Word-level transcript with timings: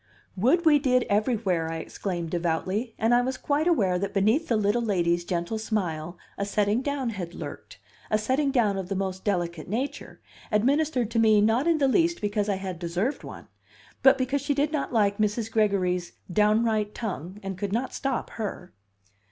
"Would 0.35 0.65
we 0.65 0.79
did 0.79 1.05
everywhere!" 1.11 1.71
I 1.71 1.75
exclaimed 1.77 2.31
devoutly; 2.31 2.95
and 2.97 3.13
I 3.13 3.21
was 3.21 3.37
quite 3.37 3.67
aware 3.67 3.99
that 3.99 4.15
beneath 4.15 4.47
the 4.47 4.57
little 4.57 4.81
lady's 4.81 5.23
gentle 5.23 5.59
smile 5.59 6.17
a 6.39 6.43
setting 6.47 6.81
down 6.81 7.11
had 7.11 7.35
lurked, 7.35 7.77
a 8.09 8.17
setting 8.17 8.49
down 8.49 8.79
of 8.79 8.89
the 8.89 8.95
most 8.95 9.23
delicate 9.23 9.69
nature, 9.69 10.19
administered 10.51 11.11
to 11.11 11.19
me 11.19 11.39
not 11.39 11.67
in 11.67 11.77
the 11.77 11.87
least 11.87 12.19
because 12.19 12.49
I 12.49 12.55
had 12.55 12.79
deserved 12.79 13.23
one, 13.23 13.47
but 14.01 14.17
because 14.17 14.41
she 14.41 14.55
did 14.55 14.71
not 14.71 14.91
like 14.91 15.19
Mrs. 15.19 15.51
Gregory's 15.51 16.13
"downright" 16.33 16.95
tongue, 16.95 17.39
and 17.43 17.55
could 17.55 17.71
not 17.71 17.93
stop 17.93 18.31
her. 18.31 18.73